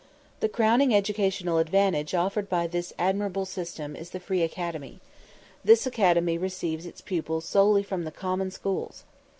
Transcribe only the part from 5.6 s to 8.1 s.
This academy receives its pupils solely from